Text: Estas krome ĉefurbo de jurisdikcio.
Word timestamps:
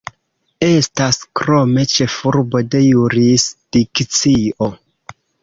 Estas 0.67 1.19
krome 1.39 1.83
ĉefurbo 1.91 2.63
de 2.77 2.81
jurisdikcio. 2.87 4.73